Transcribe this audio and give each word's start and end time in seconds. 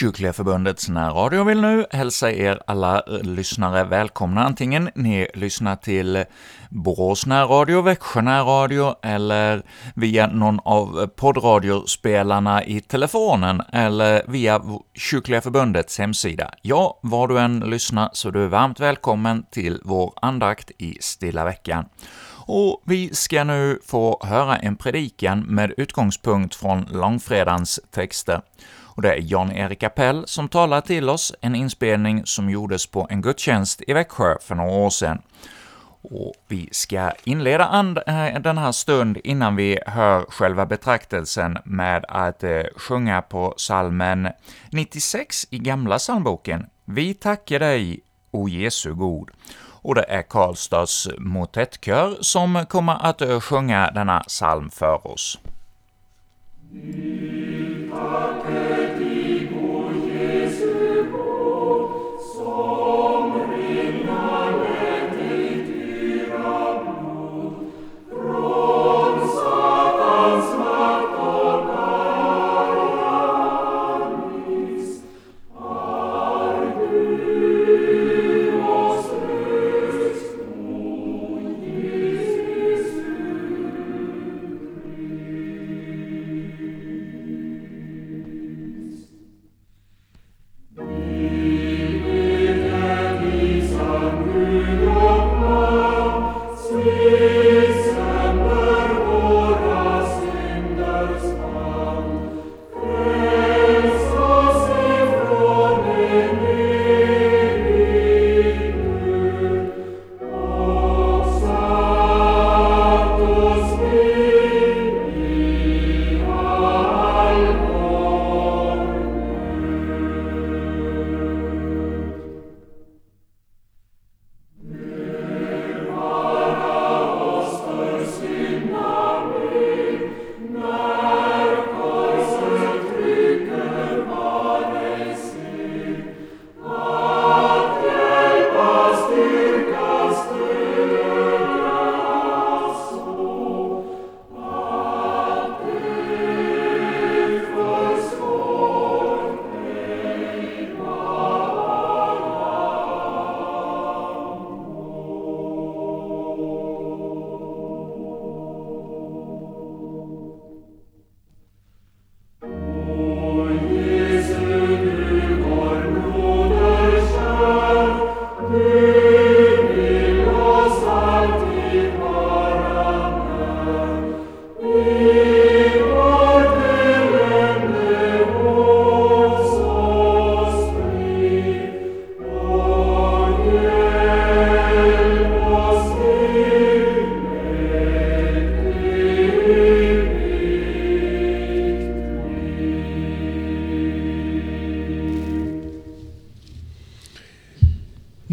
Kyrkliga 0.00 0.32
Förbundets 0.32 0.88
närradio 0.88 1.44
vill 1.44 1.60
nu 1.60 1.86
hälsa 1.90 2.32
er 2.32 2.60
alla 2.66 3.02
eh, 3.06 3.22
lyssnare 3.22 3.84
välkomna, 3.84 4.44
antingen 4.44 4.90
ni 4.94 5.28
lyssnar 5.34 5.76
till 5.76 6.24
Borås 6.70 7.26
närradio, 7.26 7.82
Växjö 7.82 8.20
närradio 8.20 8.94
eller 9.02 9.62
via 9.94 10.26
någon 10.26 10.60
av 10.64 11.06
poddradiospelarna 11.06 12.64
i 12.64 12.80
telefonen 12.80 13.62
eller 13.72 14.22
via 14.28 14.62
Kyrkliga 14.94 15.40
Förbundets 15.40 15.98
hemsida. 15.98 16.50
Ja, 16.62 17.00
var 17.02 17.28
du 17.28 17.38
än 17.38 17.60
lyssnar 17.60 18.10
så 18.12 18.30
du 18.30 18.44
är 18.44 18.48
varmt 18.48 18.80
välkommen 18.80 19.44
till 19.50 19.80
vår 19.84 20.12
andakt 20.22 20.70
i 20.78 20.98
Stilla 21.00 21.44
veckan. 21.44 21.84
Och 22.46 22.82
vi 22.86 23.14
ska 23.14 23.44
nu 23.44 23.80
få 23.86 24.20
höra 24.24 24.56
en 24.56 24.76
predikan 24.76 25.40
med 25.40 25.72
utgångspunkt 25.76 26.54
från 26.54 26.86
långfredagens 26.92 27.80
texter. 27.90 28.40
Och 29.00 29.04
det 29.04 29.12
är 29.14 29.32
Jan-Erik 29.32 29.82
Appell 29.82 30.22
som 30.26 30.48
talar 30.48 30.80
till 30.80 31.08
oss, 31.08 31.34
en 31.40 31.54
inspelning 31.54 32.22
som 32.26 32.50
gjordes 32.50 32.86
på 32.86 33.06
en 33.10 33.22
gudstjänst 33.22 33.82
i 33.86 33.92
Växjö 33.92 34.36
för 34.40 34.54
några 34.54 34.70
år 34.70 34.90
sedan. 34.90 35.22
Och 36.02 36.34
vi 36.48 36.68
ska 36.72 37.12
inleda 37.24 37.64
and- 37.64 37.98
eh, 38.06 38.40
den 38.40 38.58
här 38.58 38.72
stund 38.72 39.18
innan 39.24 39.56
vi 39.56 39.78
hör 39.86 40.24
själva 40.28 40.66
betraktelsen 40.66 41.58
med 41.64 42.04
att 42.08 42.44
eh, 42.44 42.62
sjunga 42.76 43.22
på 43.22 43.54
salmen 43.56 44.28
96 44.70 45.46
i 45.50 45.58
Gamla 45.58 45.98
psalmboken. 45.98 46.66
Vi 46.84 47.14
tackar 47.14 47.58
dig, 47.58 48.00
o 48.30 48.48
Jesu 48.48 48.94
god. 48.94 49.30
Och 49.82 49.94
det 49.94 50.04
är 50.08 50.22
Karlstads 50.22 51.08
motettkör 51.18 52.16
som 52.20 52.66
kommer 52.68 53.06
att 53.06 53.20
eh, 53.22 53.40
sjunga 53.40 53.90
denna 53.90 54.20
psalm 54.20 54.70
för 54.70 55.06
oss. 55.06 55.38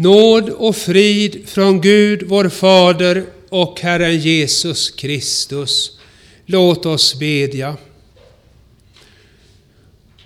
Nåd 0.00 0.50
och 0.50 0.76
frid 0.76 1.48
från 1.48 1.80
Gud 1.80 2.22
vår 2.26 2.48
Fader 2.48 3.24
och 3.48 3.80
Herren 3.80 4.18
Jesus 4.18 4.90
Kristus. 4.90 5.98
Låt 6.46 6.86
oss 6.86 7.18
bedja. 7.18 7.76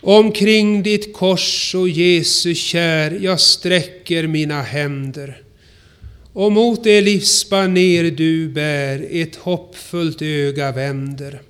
Omkring 0.00 0.82
ditt 0.82 1.14
kors, 1.14 1.74
och 1.74 1.88
Jesu 1.88 2.54
kär, 2.54 3.18
jag 3.22 3.40
sträcker 3.40 4.26
mina 4.26 4.62
händer. 4.62 5.42
Och 6.32 6.52
mot 6.52 6.84
det 6.84 7.00
livsbaner 7.00 8.10
du 8.10 8.48
bär 8.48 9.06
ett 9.10 9.36
hoppfullt 9.36 10.22
öga 10.22 10.72
vänder. 10.72 11.42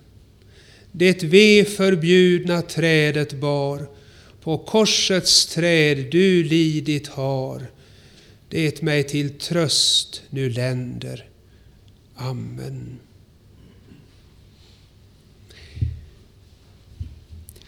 Det 0.93 1.23
ve 1.23 1.65
förbjudna 1.65 2.63
trädet 2.63 3.33
bar, 3.33 3.87
på 4.43 4.59
korsets 4.59 5.47
träd 5.47 6.07
du 6.11 6.45
lidit 6.45 7.09
har 7.09 7.63
det 8.53 8.83
mig 8.83 9.03
till 9.03 9.31
tröst 9.31 10.23
nu 10.31 10.51
länder. 10.51 11.25
Amen. 12.17 12.99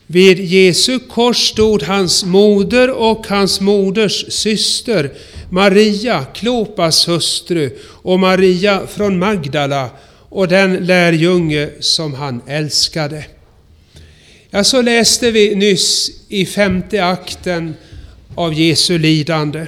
Vid 0.07 0.39
Jesu 0.39 0.99
kors 0.99 1.49
stod 1.49 1.83
hans 1.83 2.25
moder 2.25 2.91
och 2.91 3.27
hans 3.27 3.61
moders 3.61 4.33
syster, 4.33 5.13
Maria, 5.51 6.25
Klopas 6.25 7.09
hustru, 7.09 7.71
och 7.83 8.21
Maria 8.21 8.87
från 8.87 9.19
Magdala 9.19 9.91
och 10.29 10.49
den 10.49 10.75
lärjunge 10.75 11.71
som 11.81 12.15
han 12.15 12.43
älskade. 12.47 13.27
Ja, 14.51 14.65
så 14.65 14.83
läste 14.83 15.31
vi 15.31 15.55
nyss 15.55 16.11
i 16.29 16.47
femte 16.47 17.05
akten 17.05 17.75
av 18.35 18.55
Jesu 18.55 18.99
lidande. 18.99 19.67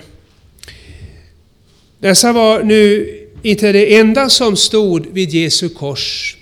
Dessa 2.06 2.32
var 2.32 2.62
nu 2.62 3.08
inte 3.42 3.72
det 3.72 3.96
enda 3.96 4.28
som 4.28 4.56
stod 4.56 5.06
vid 5.12 5.30
Jesu 5.30 5.68
kors. 5.68 6.36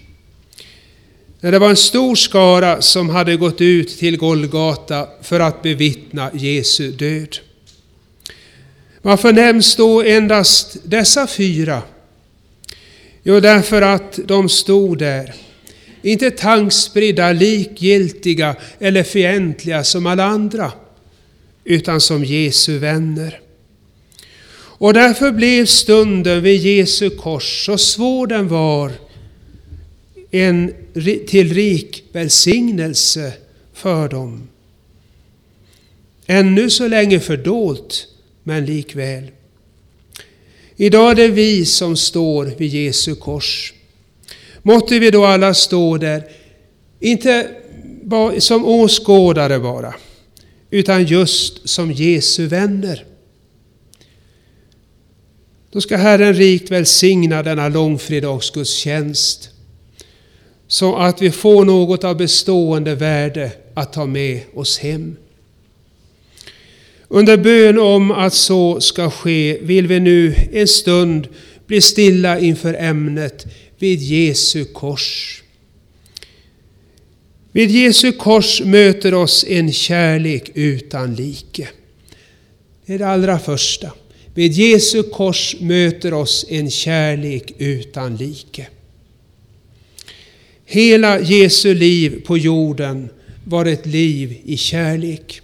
Det 1.41 1.59
var 1.59 1.71
en 1.71 1.77
stor 1.77 2.15
skara 2.15 2.83
som 2.83 3.09
hade 3.09 3.37
gått 3.37 3.61
ut 3.61 3.99
till 3.99 4.17
Golgata 4.17 5.09
för 5.23 5.41
att 5.41 5.63
bevittna 5.63 6.31
Jesu 6.35 6.91
död. 6.91 7.37
Varför 9.03 9.33
nämns 9.33 9.77
då 9.77 10.03
endast 10.03 10.77
dessa 10.85 11.27
fyra? 11.27 11.83
Jo, 13.23 13.41
därför 13.41 13.83
att 13.83 14.19
de 14.25 14.49
stod 14.49 14.99
där. 14.99 15.35
Inte 16.03 16.31
tankspridda, 16.31 17.33
likgiltiga 17.33 18.57
eller 18.79 19.03
fientliga 19.03 19.85
som 19.85 20.07
alla 20.07 20.25
andra, 20.25 20.73
utan 21.65 22.01
som 22.01 22.25
Jesu 22.25 22.79
vänner. 22.79 23.44
Och 24.77 24.95
därför 24.95 25.33
blev 25.33 25.67
stunden 25.67 26.43
vid 26.43 26.61
Jesu 26.61 27.11
kors, 27.11 27.67
så 27.67 27.79
svår 27.79 28.27
den 28.27 28.49
var, 28.49 28.93
en 30.31 30.75
till 31.27 31.55
rik 31.55 32.05
välsignelse 32.13 33.33
för 33.73 34.09
dem. 34.09 34.49
Ännu 36.27 36.71
så 36.71 36.89
länge 36.89 37.21
fördolt, 37.21 38.07
men 38.43 38.67
likväl. 38.67 39.31
Idag 40.77 41.11
är 41.11 41.15
det 41.15 41.29
vi 41.29 41.65
som 41.65 41.97
står 41.97 42.45
vid 42.45 42.75
Jesu 42.75 43.15
kors. 43.15 43.75
Måtte 44.63 44.99
vi 44.99 45.11
då 45.11 45.25
alla 45.25 45.55
stå 45.55 45.97
där, 45.97 46.23
inte 47.01 47.49
som 48.39 48.65
åskådare 48.65 49.59
bara, 49.59 49.95
utan 50.71 51.05
just 51.05 51.69
som 51.69 51.93
Jesu 51.93 52.47
vänner. 52.47 53.05
Då 55.75 55.81
ska 55.81 55.97
Herren 55.97 56.35
rikt 56.35 56.71
välsigna 56.71 57.43
denna 57.43 57.69
långfredagsgudstjänst 57.69 59.51
så 60.69 60.97
att 60.97 61.23
vi 61.23 61.31
får 61.31 61.65
något 61.65 62.05
av 62.05 62.17
bestående 62.17 62.95
värde 62.95 63.51
att 63.75 63.93
ta 63.93 64.07
med 64.07 64.41
oss 64.55 64.79
hem. 64.79 65.17
Under 67.09 67.37
bön 67.37 67.79
om 67.79 68.11
att 68.11 68.35
så 68.35 68.81
ska 68.81 69.11
ske 69.11 69.59
vill 69.63 69.87
vi 69.87 70.01
nu 70.01 70.35
en 70.53 70.69
stund 70.69 71.29
bli 71.67 71.81
stilla 71.81 72.41
inför 72.41 72.75
ämnet 72.75 73.47
vid 73.79 74.01
Jesu 74.01 74.65
kors. 74.65 75.43
Vid 77.53 77.71
Jesu 77.71 78.13
kors 78.13 78.63
möter 78.63 79.15
oss 79.15 79.45
en 79.49 79.73
kärlek 79.73 80.51
utan 80.55 81.15
like. 81.15 81.69
Det 82.87 82.95
är 82.95 82.99
det 82.99 83.09
allra 83.09 83.39
första. 83.39 83.91
Med 84.35 84.53
Jesu 84.53 85.03
kors 85.03 85.57
möter 85.61 86.15
oss 86.15 86.47
en 86.49 86.71
kärlek 86.71 87.53
utan 87.59 88.17
like. 88.17 88.67
Hela 90.67 91.21
Jesu 91.21 91.75
liv 91.75 92.23
på 92.27 92.39
jorden 92.39 93.09
var 93.45 93.67
ett 93.67 93.87
liv 93.87 94.41
i 94.45 94.57
kärlek. 94.57 95.41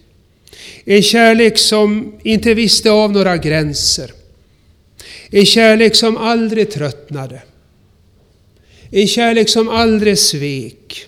En 0.85 1.03
kärlek 1.03 1.59
som 1.59 2.15
inte 2.25 2.55
visste 2.55 2.91
av 2.91 3.13
några 3.13 3.37
gränser. 3.37 4.13
En 5.31 5.47
kärlek 5.47 5.95
som 5.95 6.17
aldrig 6.17 6.71
tröttnade. 6.71 7.43
En 8.91 9.07
kärlek 9.07 9.49
som 9.49 9.69
aldrig 9.69 10.19
svek. 10.19 11.07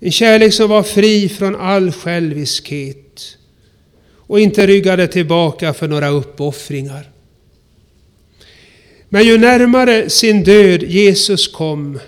En 0.00 0.12
kärlek 0.12 0.54
som 0.54 0.68
var 0.70 0.82
fri 0.82 1.28
från 1.28 1.56
all 1.56 1.92
själviskhet 1.92 3.07
och 4.28 4.40
inte 4.40 4.66
ryggade 4.66 5.06
tillbaka 5.06 5.74
för 5.74 5.88
några 5.88 6.08
uppoffringar. 6.08 7.10
Men 9.08 9.26
ju 9.26 9.38
närmare 9.38 10.10
sin 10.10 10.44
död 10.44 10.82
Jesus 10.82 11.48
kom, 11.48 11.98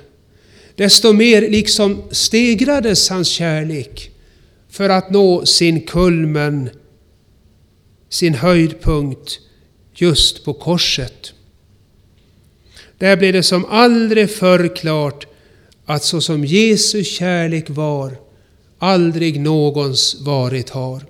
desto 0.75 1.12
mer 1.12 1.40
liksom 1.40 2.02
stegrades 2.11 3.11
hans 3.11 3.28
kärlek 3.28 4.11
för 4.69 4.88
att 4.88 5.11
nå 5.11 5.46
sin 5.46 5.81
kulmen, 5.81 6.70
sin 8.08 8.34
höjdpunkt 8.34 9.38
just 9.94 10.44
på 10.44 10.55
korset. 10.55 11.32
Där 12.99 13.16
blev 13.16 13.32
det 13.32 13.43
som 13.43 13.64
aldrig 13.64 14.31
förr 14.31 14.76
klart 14.76 15.26
att 15.84 16.05
så 16.05 16.20
som 16.20 16.44
Jesu 16.44 17.05
kärlek 17.05 17.70
var, 17.70 18.16
aldrig 18.78 19.40
någons 19.40 20.16
varit 20.20 20.70
har. 20.70 21.09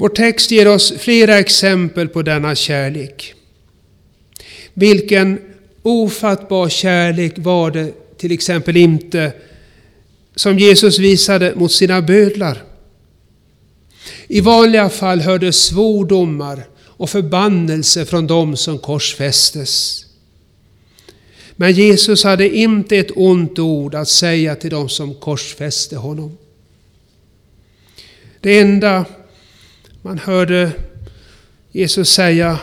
Vår 0.00 0.08
text 0.08 0.50
ger 0.50 0.68
oss 0.68 0.92
flera 0.98 1.38
exempel 1.38 2.08
på 2.08 2.22
denna 2.22 2.54
kärlek. 2.54 3.34
Vilken 4.74 5.38
ofattbar 5.82 6.68
kärlek 6.68 7.32
var 7.36 7.70
det 7.70 7.92
till 8.18 8.32
exempel 8.32 8.76
inte 8.76 9.32
som 10.34 10.58
Jesus 10.58 10.98
visade 10.98 11.54
mot 11.54 11.72
sina 11.72 12.02
bödlar. 12.02 12.62
I 14.26 14.40
vanliga 14.40 14.88
fall 14.88 15.20
hördes 15.20 15.64
svordomar 15.64 16.62
och 16.78 17.10
förbannelse 17.10 18.04
från 18.04 18.26
dem 18.26 18.56
som 18.56 18.78
korsfästes. 18.78 20.04
Men 21.56 21.72
Jesus 21.72 22.24
hade 22.24 22.56
inte 22.56 22.96
ett 22.96 23.10
ont 23.16 23.58
ord 23.58 23.94
att 23.94 24.08
säga 24.08 24.56
till 24.56 24.70
dem 24.70 24.88
som 24.88 25.14
korsfäste 25.14 25.96
honom. 25.96 26.38
Det 28.40 28.58
enda 28.58 29.04
man 30.02 30.18
hörde 30.18 30.72
Jesus 31.72 32.10
säga 32.10 32.60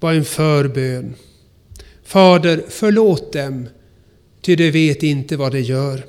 var 0.00 0.12
en 0.12 0.24
förbön. 0.24 1.14
Fader, 2.04 2.64
förlåt 2.68 3.32
dem, 3.32 3.68
ty 4.40 4.56
de 4.56 4.70
vet 4.70 5.02
inte 5.02 5.36
vad 5.36 5.52
de 5.52 5.60
gör. 5.60 6.04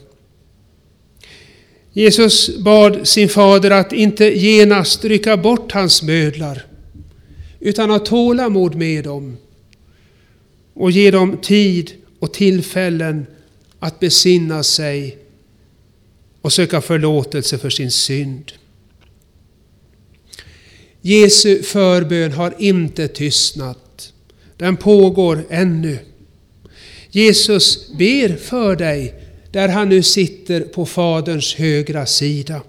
Jesus 1.91 2.57
bad 2.57 3.07
sin 3.07 3.29
fader 3.29 3.71
att 3.71 3.93
inte 3.93 4.25
genast 4.25 5.05
rycka 5.05 5.37
bort 5.37 5.71
hans 5.71 6.03
mödlar, 6.03 6.65
utan 7.59 7.89
ha 7.89 7.99
tålamod 7.99 8.75
med 8.75 9.03
dem 9.03 9.37
och 10.73 10.91
ge 10.91 11.11
dem 11.11 11.37
tid 11.37 11.91
och 12.19 12.33
tillfällen 12.33 13.25
att 13.79 13.99
besinna 13.99 14.63
sig 14.63 15.17
och 16.41 16.53
söka 16.53 16.81
förlåtelse 16.81 17.57
för 17.57 17.69
sin 17.69 17.91
synd. 17.91 18.51
Jesu 21.07 21.63
förbön 21.63 22.31
har 22.31 22.53
inte 22.59 23.07
tystnat. 23.07 24.13
Den 24.57 24.77
pågår 24.77 25.45
ännu. 25.49 25.97
Jesus 27.09 27.91
ber 27.97 28.35
för 28.35 28.75
dig 28.75 29.13
där 29.51 29.67
han 29.67 29.89
nu 29.89 30.03
sitter 30.03 30.61
på 30.61 30.85
Faderns 30.85 31.55
högra 31.55 32.05
sida. 32.05 32.61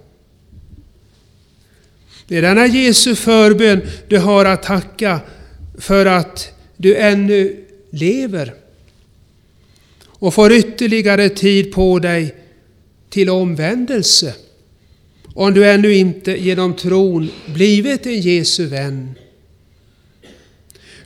Det 2.26 2.36
är 2.36 2.42
denna 2.42 2.66
Jesu 2.66 3.14
förbön 3.14 3.80
du 4.08 4.18
har 4.18 4.44
att 4.44 4.62
tacka 4.62 5.20
för 5.78 6.06
att 6.06 6.52
du 6.76 6.96
ännu 6.96 7.64
lever 7.90 8.54
och 10.04 10.34
får 10.34 10.52
ytterligare 10.52 11.28
tid 11.28 11.72
på 11.72 11.98
dig 11.98 12.34
till 13.08 13.30
omvändelse. 13.30 14.34
Om 15.36 15.54
du 15.54 15.70
ännu 15.70 15.94
inte 15.94 16.36
genom 16.36 16.74
tron 16.74 17.30
blivit 17.46 18.06
en 18.06 18.20
Jesu 18.20 18.66
vän. 18.66 19.14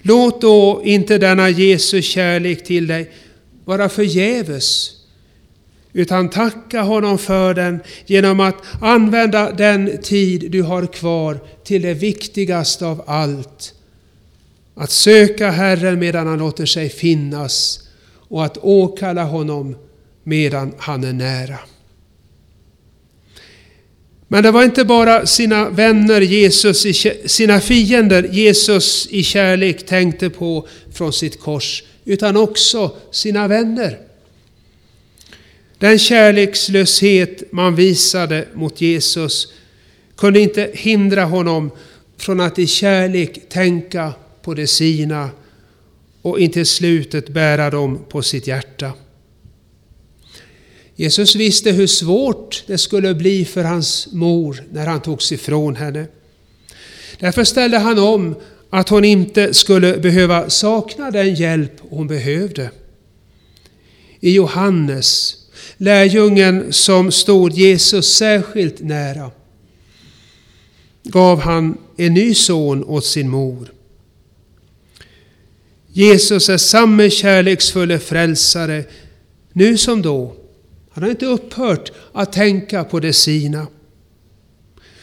Låt 0.03 0.41
då 0.41 0.83
inte 0.85 1.19
denna 1.19 1.49
Jesu 1.49 2.03
kärlek 2.03 2.65
till 2.65 2.87
dig 2.87 3.11
vara 3.65 3.89
förgäves 3.89 4.93
utan 5.93 6.31
tacka 6.31 6.83
honom 6.83 7.19
för 7.19 7.55
den 7.55 7.81
genom 8.07 8.41
att 8.41 8.55
använda 8.81 9.53
den 9.53 10.03
tid 10.03 10.51
du 10.51 10.63
har 10.63 10.87
kvar 10.87 11.39
till 11.65 11.83
det 11.83 11.95
viktigaste 11.95 12.87
av 12.87 13.03
allt. 13.07 13.75
Att 14.75 14.91
söka 14.91 15.51
Herren 15.51 15.99
medan 15.99 16.27
han 16.27 16.39
låter 16.39 16.67
sig 16.67 16.89
finnas 16.89 17.81
och 18.13 18.45
att 18.45 18.59
åkalla 18.59 19.25
honom 19.25 19.77
medan 20.25 20.75
han 20.79 21.05
är 21.05 21.13
nära. 21.13 21.59
Men 24.33 24.43
det 24.43 24.51
var 24.51 24.65
inte 24.65 24.85
bara 24.85 25.27
sina 25.27 25.71
vänner 25.71 26.21
Jesus, 26.21 26.87
sina 27.27 27.61
fiender 27.61 28.23
Jesus 28.23 29.09
i 29.11 29.23
kärlek 29.23 29.87
tänkte 29.87 30.31
på 30.31 30.69
från 30.93 31.13
sitt 31.13 31.41
kors, 31.41 31.83
utan 32.05 32.37
också 32.37 32.97
sina 33.11 33.49
vänner. 33.49 33.99
Den 35.79 35.99
kärlekslöshet 35.99 37.53
man 37.53 37.75
visade 37.75 38.49
mot 38.55 38.81
Jesus 38.81 39.53
kunde 40.17 40.41
inte 40.41 40.71
hindra 40.75 41.25
honom 41.25 41.71
från 42.19 42.41
att 42.41 42.59
i 42.59 42.67
kärlek 42.67 43.49
tänka 43.49 44.13
på 44.43 44.55
det 44.55 44.67
sina 44.67 45.31
och 46.23 46.41
intill 46.41 46.67
slutet 46.67 47.29
bära 47.29 47.71
dem 47.71 48.05
på 48.09 48.23
sitt 48.23 48.47
hjärta. 48.47 48.93
Jesus 51.01 51.35
visste 51.35 51.71
hur 51.71 51.87
svårt 51.87 52.65
det 52.67 52.79
skulle 52.79 53.15
bli 53.15 53.45
för 53.45 53.65
hans 53.65 54.09
mor 54.13 54.63
när 54.73 54.87
han 54.87 55.01
togs 55.01 55.33
ifrån 55.33 55.77
henne. 55.77 56.07
Därför 57.19 57.45
ställde 57.45 57.79
han 57.79 57.99
om 57.99 58.35
att 58.71 58.89
hon 58.89 59.05
inte 59.05 59.55
skulle 59.55 59.99
behöva 59.99 60.51
sakna 60.51 61.11
den 61.11 61.35
hjälp 61.35 61.73
hon 61.91 62.07
behövde. 62.07 62.71
I 64.21 64.35
Johannes, 64.35 65.37
lärjungen 65.77 66.73
som 66.73 67.13
stod 67.13 67.53
Jesus 67.53 68.17
särskilt 68.17 68.81
nära, 68.81 69.31
gav 71.03 71.41
han 71.41 71.79
en 71.97 72.15
ny 72.15 72.35
son 72.35 72.85
åt 72.85 73.05
sin 73.05 73.29
mor. 73.29 73.73
Jesus 75.93 76.49
är 76.49 76.59
samme 76.59 77.11
kärleksfulle 77.11 77.99
frälsare 77.99 78.85
nu 79.53 79.79
som 79.79 80.03
då. 80.03 80.37
Han 80.91 81.03
har 81.03 81.11
inte 81.11 81.27
upphört 81.27 81.93
att 82.13 82.33
tänka 82.33 82.85
på 82.85 83.01
det 83.01 83.13
sina. 83.13 83.67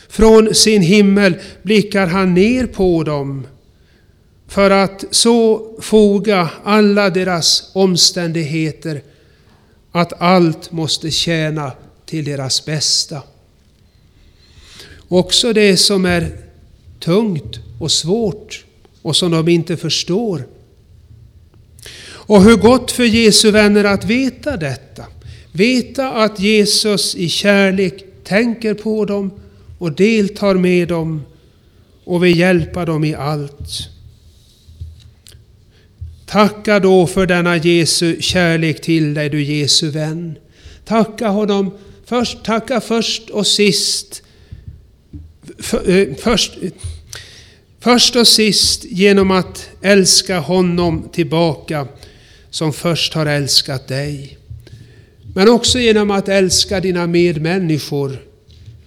Från 0.10 0.56
sin 0.56 0.82
himmel 0.82 1.36
blickar 1.64 2.08
han 2.08 2.34
ner 2.34 2.66
på 2.66 3.04
dem 3.04 3.48
för 4.48 4.72
att 4.72 5.04
så 5.12 5.72
foga 5.82 6.50
alla 6.64 7.10
deras 7.10 7.72
omständigheter 7.74 9.02
att 9.92 10.22
allt 10.22 10.72
måste 10.72 11.12
tjäna 11.12 11.72
till 12.06 12.26
deras 12.26 12.66
bästa. 12.66 13.22
Också 15.08 15.54
det 15.54 15.78
som 15.78 16.06
är 16.06 16.38
tungt 17.00 17.60
och 17.80 17.92
svårt 17.92 18.66
och 19.02 19.16
som 19.16 19.32
de 19.32 19.48
inte 19.48 19.78
förstår. 19.78 20.48
Och 22.10 22.44
hur 22.44 22.56
gott 22.56 22.92
för 22.92 23.04
Jesu 23.04 23.52
vänner 23.52 23.84
att 23.84 24.06
veta 24.06 24.58
detta. 24.58 25.06
Veta 25.58 26.10
att 26.10 26.40
Jesus 26.40 27.16
i 27.16 27.30
kärlek 27.30 28.06
tänker 28.24 28.74
på 28.74 29.06
dem 29.06 29.32
och 29.78 29.92
deltar 29.92 30.56
med 30.56 30.88
dem 30.88 31.26
och 32.04 32.24
vill 32.24 32.40
hjälpa 32.40 32.86
dem 32.86 33.04
i 33.04 33.16
allt. 33.16 33.90
Tacka 36.26 36.80
då 36.80 37.08
för 37.08 37.26
denna 37.26 37.58
Jesu 37.58 38.22
kärlek 38.22 38.82
till 38.82 39.14
dig, 39.14 39.30
du 39.30 39.44
Jesu 39.44 39.90
vän. 39.90 40.38
Tacka 40.86 41.28
honom 41.28 41.72
först, 42.06 42.44
tacka 42.44 42.82
först 42.82 43.30
och 43.30 43.48
sist. 43.48 44.24
För, 45.60 45.90
eh, 45.90 46.16
först, 46.16 46.58
först 47.80 48.16
och 48.16 48.28
sist 48.28 48.86
genom 48.86 49.32
att 49.32 49.70
älska 49.82 50.40
honom 50.40 51.10
tillbaka 51.12 51.88
som 52.50 52.74
först 52.74 53.14
har 53.14 53.26
älskat 53.26 53.88
dig. 53.88 54.38
Men 55.38 55.50
också 55.50 55.80
genom 55.80 56.12
att 56.12 56.30
älska 56.30 56.80
dina 56.80 57.08
medmänniskor 57.08 58.20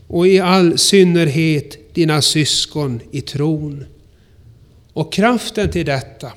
och 0.06 0.28
i 0.28 0.40
all 0.40 0.78
synnerhet 0.78 1.94
dina 1.94 2.22
syskon 2.22 3.00
i 3.10 3.20
tron. 3.20 3.84
Och 4.92 5.12
kraften 5.12 5.70
till 5.70 5.86
detta, 5.86 6.32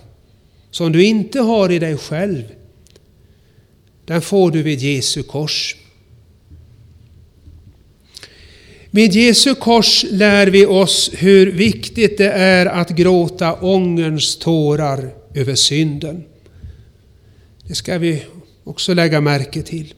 som 0.72 0.92
du 0.92 1.06
inte 1.06 1.40
har 1.40 1.72
i 1.72 1.80
dig 1.80 1.98
själv, 1.98 2.44
den 4.06 4.22
får 4.22 4.52
du 4.52 4.62
vid 4.62 4.80
Jesu 4.80 5.24
kors. 5.24 5.76
Vid 8.92 9.14
Jesu 9.14 9.56
kors 9.56 10.06
lär 10.12 10.48
vi 10.48 10.66
oss 10.66 11.12
hur 11.14 11.52
viktigt 11.52 12.18
det 12.18 12.32
är 12.32 12.66
att 12.66 12.90
gråta 12.90 13.54
ångerns 13.54 14.38
tårar 14.38 15.14
över 15.34 15.56
synden. 15.56 16.24
Det 17.68 17.76
ska 17.76 17.98
vi 17.98 18.24
också 18.64 18.94
lägga 18.94 19.22
märke 19.22 19.62
till. 19.62 19.94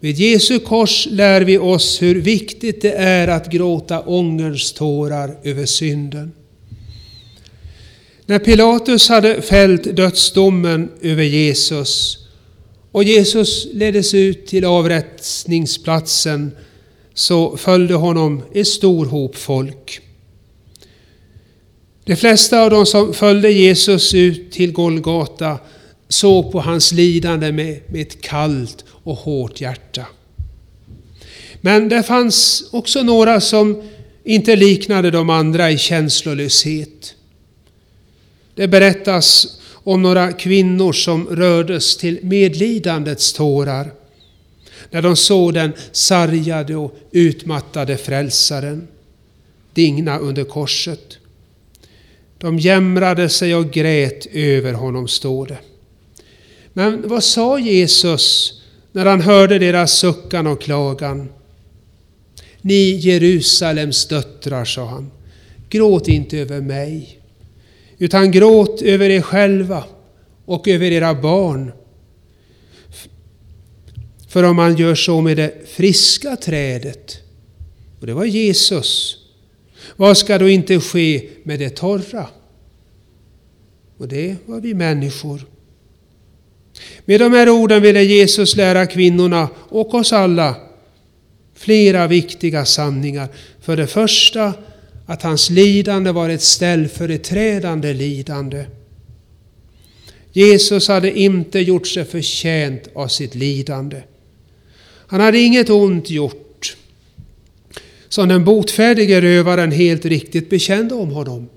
Vid 0.00 0.16
Jesu 0.16 0.58
kors 0.58 1.06
lär 1.10 1.40
vi 1.40 1.58
oss 1.58 2.02
hur 2.02 2.20
viktigt 2.20 2.82
det 2.82 2.92
är 2.92 3.28
att 3.28 3.52
gråta 3.52 4.00
ångerns 4.00 4.72
tårar 4.72 5.36
över 5.42 5.66
synden. 5.66 6.32
När 8.26 8.38
Pilatus 8.38 9.08
hade 9.08 9.42
fällt 9.42 9.96
dödsdomen 9.96 10.90
över 11.00 11.22
Jesus 11.22 12.18
och 12.92 13.04
Jesus 13.04 13.66
leddes 13.72 14.14
ut 14.14 14.46
till 14.46 14.64
avrättningsplatsen 14.64 16.56
så 17.14 17.56
följde 17.56 17.94
honom 17.94 18.42
en 18.52 18.64
stor 18.64 19.06
hop 19.06 19.36
folk. 19.36 20.00
De 22.04 22.16
flesta 22.16 22.62
av 22.62 22.70
dem 22.70 22.86
som 22.86 23.14
följde 23.14 23.50
Jesus 23.50 24.14
ut 24.14 24.52
till 24.52 24.72
Golgata 24.72 25.58
såg 26.10 26.52
på 26.52 26.60
hans 26.60 26.92
lidande 26.92 27.52
med, 27.52 27.80
med 27.86 28.02
ett 28.02 28.20
kallt 28.20 28.84
och 28.90 29.16
hårt 29.16 29.60
hjärta. 29.60 30.06
Men 31.60 31.88
det 31.88 32.02
fanns 32.02 32.68
också 32.72 33.02
några 33.02 33.40
som 33.40 33.82
inte 34.24 34.56
liknade 34.56 35.10
de 35.10 35.30
andra 35.30 35.70
i 35.70 35.78
känslolöshet. 35.78 37.14
Det 38.54 38.68
berättas 38.68 39.46
om 39.72 40.02
några 40.02 40.32
kvinnor 40.32 40.92
som 40.92 41.26
rördes 41.26 41.96
till 41.96 42.18
medlidandets 42.22 43.32
tårar 43.32 43.92
när 44.90 45.02
de 45.02 45.16
såg 45.16 45.54
den 45.54 45.72
sargade 45.92 46.76
och 46.76 46.96
utmattade 47.10 47.96
frälsaren 47.96 48.88
digna 49.74 50.18
under 50.18 50.44
korset. 50.44 51.18
De 52.38 52.58
jämrade 52.58 53.28
sig 53.28 53.54
och 53.54 53.70
grät 53.70 54.26
över 54.32 54.72
honom, 54.72 55.08
står 55.08 55.46
det. 55.46 55.58
Men 56.72 57.08
vad 57.08 57.24
sa 57.24 57.58
Jesus 57.58 58.54
när 58.92 59.06
han 59.06 59.20
hörde 59.20 59.58
deras 59.58 59.92
suckan 59.92 60.46
och 60.46 60.60
klagan? 60.60 61.28
Ni 62.60 62.90
Jerusalems 62.90 64.08
döttrar, 64.08 64.64
sa 64.64 64.86
han, 64.86 65.10
gråt 65.68 66.08
inte 66.08 66.38
över 66.38 66.60
mig, 66.60 67.20
utan 67.98 68.30
gråt 68.30 68.82
över 68.82 69.10
er 69.10 69.20
själva 69.20 69.84
och 70.44 70.68
över 70.68 70.90
era 70.90 71.14
barn. 71.14 71.72
För 74.28 74.42
om 74.42 74.56
man 74.56 74.76
gör 74.76 74.94
så 74.94 75.20
med 75.20 75.36
det 75.36 75.68
friska 75.68 76.36
trädet, 76.36 77.16
och 78.00 78.06
det 78.06 78.14
var 78.14 78.24
Jesus, 78.24 79.18
vad 79.96 80.16
ska 80.18 80.38
då 80.38 80.48
inte 80.48 80.80
ske 80.80 81.28
med 81.42 81.58
det 81.58 81.70
torra? 81.70 82.26
Och 83.96 84.08
det 84.08 84.36
var 84.46 84.60
vi 84.60 84.74
människor. 84.74 85.46
Med 87.04 87.20
de 87.20 87.32
här 87.32 87.48
orden 87.48 87.82
ville 87.82 88.02
Jesus 88.02 88.56
lära 88.56 88.86
kvinnorna 88.86 89.48
och 89.68 89.94
oss 89.94 90.12
alla 90.12 90.54
flera 91.54 92.06
viktiga 92.06 92.64
sanningar. 92.64 93.28
För 93.60 93.76
det 93.76 93.86
första 93.86 94.54
att 95.06 95.22
hans 95.22 95.50
lidande 95.50 96.12
var 96.12 96.28
ett 96.28 96.42
ställföreträdande 96.42 97.92
lidande. 97.92 98.64
Jesus 100.32 100.88
hade 100.88 101.18
inte 101.18 101.58
gjort 101.58 101.86
sig 101.86 102.04
förtjänt 102.04 102.88
av 102.94 103.08
sitt 103.08 103.34
lidande. 103.34 104.02
Han 105.06 105.20
hade 105.20 105.38
inget 105.38 105.70
ont 105.70 106.10
gjort, 106.10 106.76
som 108.08 108.28
den 108.28 108.44
botfärdige 108.44 109.20
rövaren 109.20 109.72
helt 109.72 110.04
riktigt 110.04 110.50
bekände 110.50 110.94
om 110.94 111.10
honom. 111.10 111.48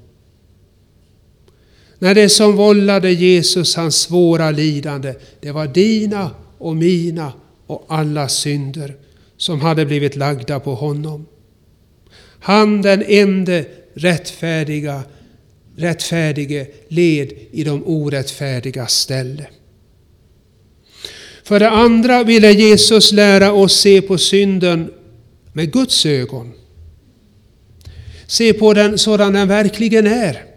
När 2.04 2.16
det 2.16 2.30
som 2.30 2.56
vållade 2.56 3.12
Jesus 3.12 3.76
hans 3.76 3.96
svåra 3.96 4.52
lidande, 4.52 5.14
det 5.40 5.52
var 5.52 5.68
dina 5.68 6.32
och 6.58 6.76
mina 6.76 7.34
och 7.68 7.86
alla 7.88 8.30
synder 8.30 8.96
som 9.38 9.62
hade 9.62 9.86
blivit 9.86 10.16
lagda 10.16 10.60
på 10.60 10.76
honom. 10.76 11.26
Han 12.40 12.82
den 12.82 13.04
ende 13.08 13.66
rättfärdiga, 13.94 15.04
rättfärdige 15.76 16.68
led 16.88 17.34
i 17.52 17.64
de 17.64 17.84
orättfärdiga 17.86 18.88
ställe. 18.88 19.48
För 21.44 21.60
det 21.60 21.70
andra 21.70 22.24
ville 22.24 22.52
Jesus 22.52 23.12
lära 23.12 23.52
oss 23.52 23.80
se 23.80 24.02
på 24.02 24.18
synden 24.18 24.94
med 25.54 25.72
Guds 25.72 26.06
ögon. 26.06 26.54
Se 28.28 28.54
på 28.54 28.74
den 28.74 28.98
sådan 28.98 29.34
den 29.34 29.48
verkligen 29.48 30.08
är. 30.08 30.53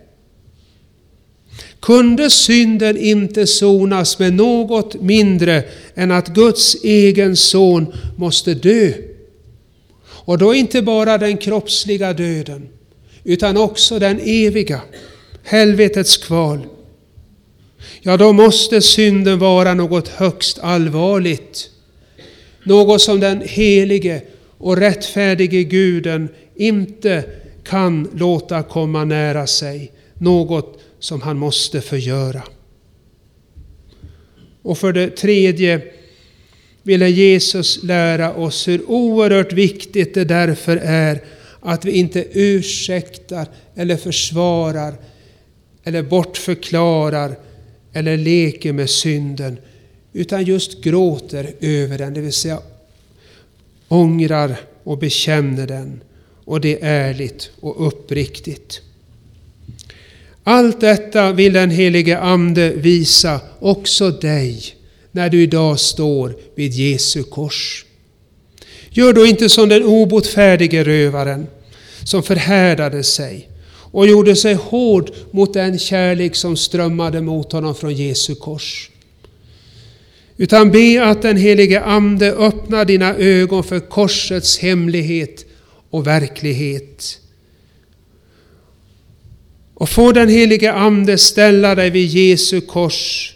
Kunde 1.87 2.31
synden 2.31 2.97
inte 2.97 3.47
sonas 3.47 4.19
med 4.19 4.33
något 4.35 5.01
mindre 5.01 5.65
än 5.95 6.11
att 6.11 6.29
Guds 6.29 6.77
egen 6.85 7.37
son 7.37 7.87
måste 8.17 8.55
dö? 8.55 8.93
Och 10.07 10.39
då 10.39 10.55
inte 10.55 10.83
bara 10.83 11.19
den 11.19 11.37
kroppsliga 11.37 12.13
döden, 12.13 12.69
utan 13.25 13.57
också 13.57 13.99
den 13.99 14.21
eviga, 14.25 14.81
helvetets 15.43 16.17
kval. 16.17 16.67
Ja, 18.01 18.17
då 18.17 18.33
måste 18.33 18.83
synden 18.83 19.39
vara 19.39 19.75
något 19.75 20.09
högst 20.09 20.59
allvarligt. 20.59 21.71
Något 22.65 23.03
som 23.03 23.21
den 23.21 23.43
helige 23.45 24.23
och 24.59 24.77
rättfärdige 24.77 25.63
guden 25.63 26.29
inte 26.57 27.25
kan 27.65 28.09
låta 28.15 28.63
komma 28.63 29.05
nära 29.05 29.47
sig. 29.47 29.93
Något 30.19 30.79
som 30.99 31.21
han 31.21 31.39
måste 31.39 31.81
förgöra. 31.81 32.43
Och 34.63 34.79
för 34.79 34.93
det 34.93 35.11
tredje 35.11 35.83
ville 36.83 37.09
Jesus 37.09 37.83
lära 37.83 38.35
oss 38.35 38.69
hur 38.69 38.91
oerhört 38.91 39.53
viktigt 39.53 40.15
det 40.15 40.25
därför 40.25 40.77
är 40.77 41.23
att 41.61 41.85
vi 41.85 41.93
inte 41.93 42.27
ursäktar 42.33 43.49
eller 43.75 43.97
försvarar 43.97 44.95
eller 45.85 46.03
bortförklarar 46.03 47.39
eller 47.93 48.17
leker 48.17 48.73
med 48.73 48.91
synden 48.91 49.59
utan 50.13 50.45
just 50.45 50.83
gråter 50.83 51.53
över 51.61 51.99
den, 51.99 52.15
det 52.15 52.21
vill 52.21 52.33
säga 52.33 52.61
ångrar 53.89 54.57
och 54.85 54.99
bekänner 54.99 55.67
den. 55.67 56.03
Och 56.45 56.61
det 56.61 56.83
är 56.83 57.11
ärligt 57.11 57.51
och 57.61 57.87
uppriktigt. 57.87 58.83
Allt 60.49 60.81
detta 60.81 61.33
vill 61.33 61.53
den 61.53 61.71
helige 61.71 62.19
Ande 62.19 62.71
visa 62.71 63.41
också 63.59 64.11
dig 64.11 64.63
när 65.13 65.29
du 65.29 65.43
idag 65.43 65.81
står 65.81 66.37
vid 66.55 66.73
Jesu 66.73 67.23
kors. 67.23 67.85
Gör 68.91 69.13
då 69.13 69.27
inte 69.27 69.49
som 69.49 69.69
den 69.69 69.83
obotfärdige 69.85 70.85
rövaren 70.85 71.47
som 72.05 72.23
förhärdade 72.23 73.03
sig 73.03 73.49
och 73.69 74.07
gjorde 74.07 74.37
sig 74.37 74.55
hård 74.55 75.11
mot 75.31 75.55
den 75.55 75.79
kärlek 75.79 76.37
som 76.37 76.57
strömmade 76.57 77.21
mot 77.21 77.53
honom 77.53 77.75
från 77.75 77.95
Jesu 77.95 78.35
kors. 78.35 78.91
Utan 80.37 80.71
be 80.71 81.05
att 81.05 81.23
den 81.23 81.37
helige 81.37 81.81
Ande 81.81 82.33
öppnar 82.33 82.85
dina 82.85 83.15
ögon 83.15 83.65
för 83.65 83.81
korsets 83.81 84.59
hemlighet 84.59 85.45
och 85.91 86.07
verklighet. 86.07 87.21
Och 89.79 89.89
få 89.89 90.13
den 90.13 90.29
helige 90.29 90.73
Ande 90.73 91.19
ställa 91.19 91.75
dig 91.75 91.91
vid 91.91 92.07
Jesu 92.07 92.61
kors 92.61 93.33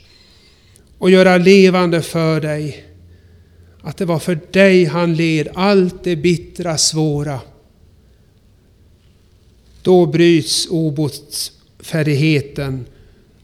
och 0.99 1.11
göra 1.11 1.39
levande 1.39 2.03
för 2.03 2.41
dig 2.41 2.85
att 3.83 3.97
det 3.97 4.05
var 4.05 4.19
för 4.19 4.41
dig 4.51 4.85
han 4.85 5.15
led 5.15 5.49
allt 5.55 6.05
det 6.05 6.17
bittra, 6.17 6.79
svåra. 6.79 7.41
Då 9.83 10.07
bryts 10.07 10.67
obotfärdigheten, 10.71 12.87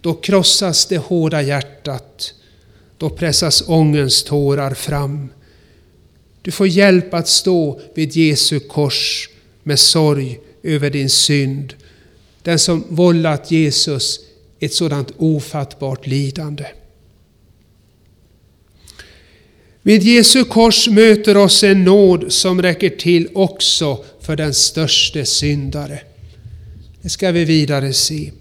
då 0.01 0.15
krossas 0.15 0.87
det 0.87 0.99
hårda 0.99 1.43
hjärtat, 1.43 2.35
då 2.99 3.11
pressas 3.11 3.69
ångens 3.69 4.25
tårar 4.25 4.75
fram. 4.75 5.29
Du 6.43 6.51
får 6.51 6.69
hjälp 6.69 7.15
att 7.15 7.29
stå 7.29 7.81
vid 7.95 8.17
Jesu 8.17 8.61
kors 8.61 9.29
med 9.63 9.79
sorg 9.79 10.41
över 10.63 10.91
din 10.91 11.11
synd, 11.11 11.75
den 12.47 12.59
som 12.59 12.85
vållat 12.89 13.51
Jesus 13.51 14.21
ett 14.61 14.75
sådant 14.75 15.13
ofattbart 15.17 16.07
lidande. 16.07 16.65
Vid 19.83 20.03
Jesu 20.03 20.45
kors 20.45 20.89
möter 20.89 21.37
oss 21.37 21.65
en 21.65 21.85
nåd 21.85 22.33
som 22.33 22.63
räcker 22.63 22.91
till 22.91 23.29
också 23.35 24.05
för 24.21 24.37
den 24.37 24.55
störste 24.55 25.25
syndare. 25.27 26.01
Det 27.03 27.09
ska 27.09 27.31
vi 27.31 27.45
vidare 27.45 27.93
se. 27.93 28.33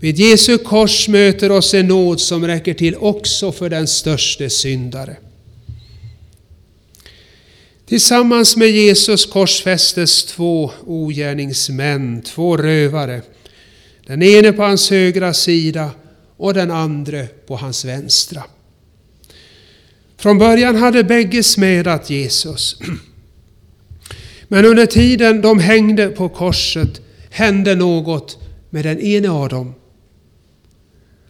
Vid 0.00 0.18
Jesu 0.18 0.58
kors 0.58 1.08
möter 1.08 1.50
oss 1.50 1.74
en 1.74 1.88
nåd 1.88 2.20
som 2.20 2.46
räcker 2.46 2.74
till 2.74 2.96
också 2.96 3.52
för 3.52 3.70
den 3.70 3.86
störste 3.86 4.50
syndare. 4.50 5.16
Tillsammans 7.88 8.56
med 8.56 8.70
Jesus 8.70 9.26
korsfästes 9.26 10.24
två 10.24 10.70
ogärningsmän, 10.86 12.22
två 12.22 12.56
rövare. 12.56 13.22
Den 14.06 14.22
ene 14.22 14.52
på 14.52 14.62
hans 14.62 14.90
högra 14.90 15.34
sida 15.34 15.90
och 16.36 16.54
den 16.54 16.70
andra 16.70 17.26
på 17.46 17.56
hans 17.56 17.84
vänstra. 17.84 18.42
Från 20.16 20.38
början 20.38 20.76
hade 20.76 21.04
bägge 21.04 21.42
smädat 21.42 22.10
Jesus. 22.10 22.80
Men 24.48 24.64
under 24.64 24.86
tiden 24.86 25.40
de 25.40 25.60
hängde 25.60 26.08
på 26.08 26.28
korset 26.28 27.00
hände 27.30 27.74
något 27.74 28.38
med 28.70 28.84
den 28.84 29.00
ene 29.00 29.30
av 29.30 29.48
dem. 29.48 29.74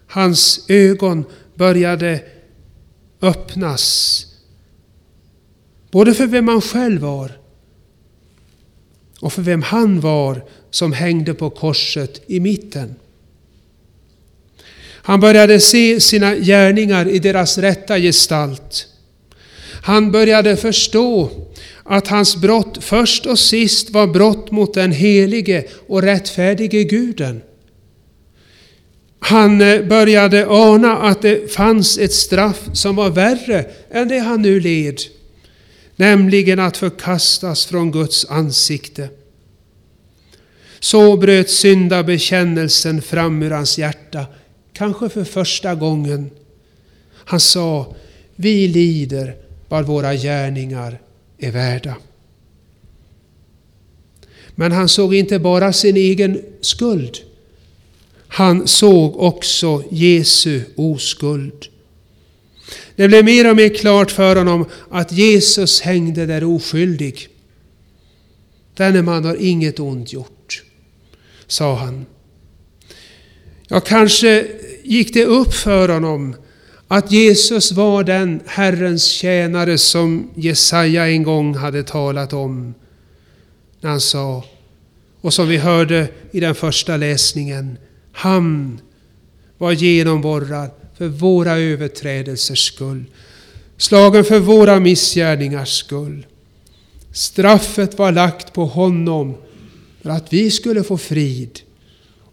Hans 0.06 0.64
ögon 0.68 1.24
började 1.54 2.22
öppnas. 3.20 4.26
Både 5.90 6.14
för 6.14 6.26
vem 6.26 6.48
han 6.48 6.60
själv 6.60 7.00
var 7.00 7.32
och 9.20 9.32
för 9.32 9.42
vem 9.42 9.62
han 9.62 10.00
var 10.00 10.44
som 10.76 10.92
hängde 10.92 11.34
på 11.34 11.50
korset 11.50 12.22
i 12.26 12.40
mitten. 12.40 12.94
Han 14.86 15.20
började 15.20 15.60
se 15.60 16.00
sina 16.00 16.34
gärningar 16.34 17.08
i 17.08 17.18
deras 17.18 17.58
rätta 17.58 17.98
gestalt. 17.98 18.86
Han 19.82 20.12
började 20.12 20.56
förstå 20.56 21.30
att 21.84 22.08
hans 22.08 22.36
brott 22.36 22.78
först 22.80 23.26
och 23.26 23.38
sist 23.38 23.90
var 23.90 24.06
brott 24.06 24.50
mot 24.50 24.74
den 24.74 24.92
helige 24.92 25.64
och 25.86 26.02
rättfärdige 26.02 26.84
guden. 26.84 27.42
Han 29.18 29.60
eh, 29.60 29.82
började 29.82 30.46
ana 30.48 30.98
att 30.98 31.22
det 31.22 31.52
fanns 31.52 31.98
ett 31.98 32.14
straff 32.14 32.68
som 32.72 32.96
var 32.96 33.10
värre 33.10 33.64
än 33.90 34.08
det 34.08 34.18
han 34.18 34.42
nu 34.42 34.60
led, 34.60 35.00
nämligen 35.96 36.60
att 36.60 36.76
förkastas 36.76 37.66
från 37.66 37.92
Guds 37.92 38.24
ansikte. 38.24 39.08
Så 40.80 41.16
bröt 41.16 41.50
syndabekännelsen 41.50 43.02
fram 43.02 43.42
ur 43.42 43.50
hans 43.50 43.78
hjärta 43.78 44.26
kanske 44.72 45.08
för 45.08 45.24
första 45.24 45.74
gången. 45.74 46.30
Han 47.14 47.40
sa, 47.40 47.94
vi 48.36 48.68
lider 48.68 49.36
vad 49.68 49.86
våra 49.86 50.14
gärningar 50.14 51.00
är 51.38 51.50
värda. 51.50 51.96
Men 54.54 54.72
han 54.72 54.88
såg 54.88 55.14
inte 55.14 55.38
bara 55.38 55.72
sin 55.72 55.96
egen 55.96 56.42
skuld. 56.60 57.16
Han 58.28 58.68
såg 58.68 59.20
också 59.20 59.82
Jesu 59.90 60.60
oskuld. 60.76 61.66
Det 62.96 63.08
blev 63.08 63.24
mer 63.24 63.50
och 63.50 63.56
mer 63.56 63.74
klart 63.74 64.10
för 64.10 64.36
honom 64.36 64.66
att 64.90 65.12
Jesus 65.12 65.80
hängde 65.80 66.26
där 66.26 66.44
oskyldig. 66.44 67.28
Denne 68.74 69.02
man 69.02 69.24
har 69.24 69.36
inget 69.40 69.80
ont 69.80 70.12
gjort, 70.12 70.35
sa 71.46 71.74
han. 71.74 72.06
Ja, 73.68 73.80
kanske 73.80 74.46
gick 74.82 75.14
det 75.14 75.24
upp 75.24 75.54
för 75.54 75.88
honom 75.88 76.36
att 76.88 77.12
Jesus 77.12 77.72
var 77.72 78.04
den 78.04 78.40
Herrens 78.46 79.04
tjänare 79.04 79.78
som 79.78 80.30
Jesaja 80.34 81.08
en 81.08 81.22
gång 81.22 81.54
hade 81.54 81.82
talat 81.82 82.32
om. 82.32 82.74
När 83.80 83.90
han 83.90 84.00
sa, 84.00 84.44
och 85.20 85.34
som 85.34 85.48
vi 85.48 85.56
hörde 85.56 86.08
i 86.30 86.40
den 86.40 86.54
första 86.54 86.96
läsningen, 86.96 87.78
han 88.12 88.80
var 89.58 89.72
genomborrad 89.72 90.70
för 90.98 91.08
våra 91.08 91.58
överträdelsers 91.58 92.66
skull, 92.66 93.04
slagen 93.76 94.24
för 94.24 94.38
våra 94.38 94.80
missgärningars 94.80 95.78
skull. 95.78 96.26
Straffet 97.12 97.98
var 97.98 98.12
lagt 98.12 98.52
på 98.52 98.64
honom 98.64 99.36
för 100.06 100.12
att 100.12 100.32
vi 100.32 100.50
skulle 100.50 100.82
få 100.82 100.98
frid 100.98 101.60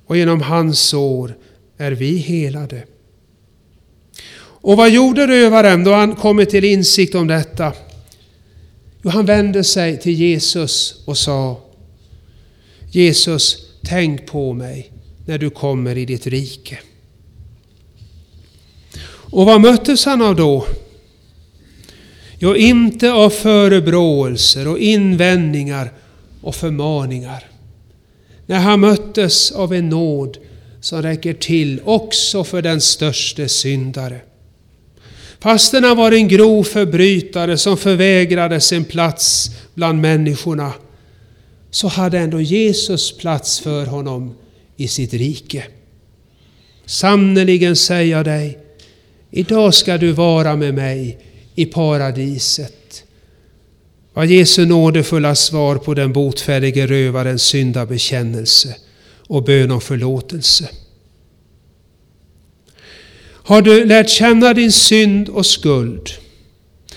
och 0.07 0.17
genom 0.17 0.41
hans 0.41 0.79
sår 0.79 1.37
är 1.77 1.91
vi 1.91 2.17
helade. 2.17 2.83
Och 4.37 4.77
vad 4.77 4.89
gjorde 4.89 5.27
rövaren 5.27 5.83
då 5.83 5.93
han 5.93 6.15
kommit 6.15 6.49
till 6.49 6.63
insikt 6.63 7.15
om 7.15 7.27
detta? 7.27 7.73
Jo, 9.01 9.09
han 9.09 9.25
vände 9.25 9.63
sig 9.63 9.99
till 9.99 10.13
Jesus 10.13 11.03
och 11.05 11.17
sa 11.17 11.61
Jesus, 12.91 13.57
tänk 13.83 14.27
på 14.27 14.53
mig 14.53 14.91
när 15.25 15.37
du 15.37 15.49
kommer 15.49 15.97
i 15.97 16.05
ditt 16.05 16.27
rike. 16.27 16.79
Och 19.05 19.45
vad 19.45 19.61
möttes 19.61 20.05
han 20.05 20.21
av 20.21 20.35
då? 20.35 20.67
Jo, 22.39 22.55
inte 22.55 23.11
av 23.11 23.29
förebråelser 23.29 24.67
och 24.67 24.79
invändningar 24.79 25.93
och 26.41 26.55
förmaningar. 26.55 27.52
När 28.53 28.59
han 28.59 28.79
möttes 28.79 29.51
av 29.51 29.73
en 29.73 29.89
nåd 29.89 30.37
som 30.81 31.01
räcker 31.01 31.33
till 31.33 31.81
också 31.83 32.43
för 32.43 32.61
den 32.61 32.81
störste 32.81 33.49
syndare. 33.49 34.19
Fastän 35.39 35.83
han 35.83 35.97
var 35.97 36.11
en 36.11 36.27
grov 36.27 36.63
förbrytare 36.63 37.57
som 37.57 37.77
förvägrades 37.77 38.71
en 38.71 38.85
plats 38.85 39.51
bland 39.73 40.01
människorna, 40.01 40.73
så 41.71 41.87
hade 41.87 42.19
ändå 42.19 42.41
Jesus 42.41 43.17
plats 43.17 43.59
för 43.59 43.85
honom 43.85 44.35
i 44.77 44.87
sitt 44.87 45.13
rike. 45.13 45.63
Sannerligen 46.85 47.75
säger 47.75 48.17
jag 48.17 48.25
dig, 48.25 48.57
idag 49.31 49.73
ska 49.73 49.97
du 49.97 50.11
vara 50.11 50.55
med 50.55 50.73
mig 50.73 51.19
i 51.55 51.65
paradiset. 51.65 52.82
Var 54.13 54.23
Jesu 54.23 54.65
nådefulla 54.65 55.35
svar 55.35 55.75
på 55.75 55.93
den 55.93 56.13
botfärdige 56.13 56.87
rövarens 56.87 57.43
syndabekännelse 57.43 58.75
och 59.27 59.43
bön 59.43 59.71
om 59.71 59.81
förlåtelse. 59.81 60.69
Har 63.45 63.61
du 63.61 63.85
lärt 63.85 64.09
känna 64.09 64.53
din 64.53 64.71
synd 64.71 65.29
och 65.29 65.45
skuld 65.45 66.09